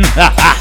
[0.00, 0.59] 嗯哈哈。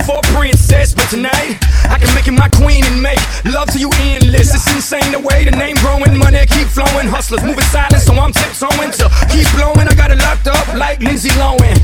[0.00, 3.78] For a princess, but tonight I can make you my queen and make love to
[3.78, 4.54] you endless.
[4.54, 7.06] It's insane the way the name growing, money keep flowing.
[7.06, 9.86] Hustlers moving silent, so I'm tiptoeing to keep blowing.
[9.86, 11.76] I got it locked up like Lindsay Lohan.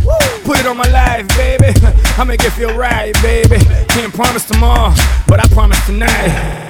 [0.45, 1.73] Put it on my life, baby.
[2.19, 3.59] I make it feel right, baby.
[3.89, 4.93] Can't promise tomorrow,
[5.27, 6.29] but I promise tonight.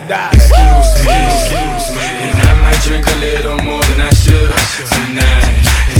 [0.08, 0.30] Die.
[0.34, 4.50] Excuse me, excuse me, and I might drink a little more than I should
[4.90, 5.91] tonight.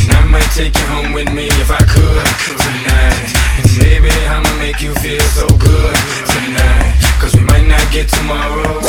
[8.05, 8.82] Tomorrow.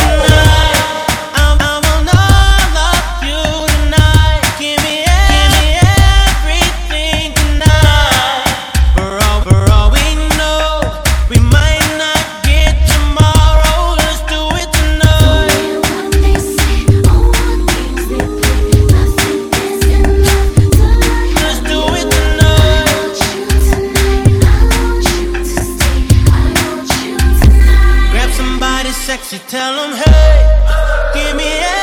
[28.93, 31.82] sexy, tell them hey, give me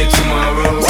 [0.00, 0.89] get tomorrow.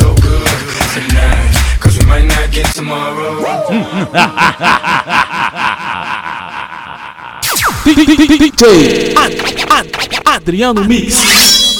[7.83, 9.13] DJ
[10.23, 11.70] Adriano Mix.